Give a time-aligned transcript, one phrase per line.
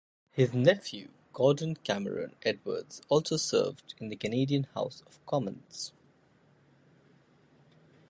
[0.31, 5.91] His nephew Gordon Cameron Edwards also served in the Canadian House of Commons.